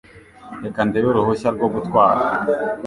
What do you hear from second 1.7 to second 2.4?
gutwara.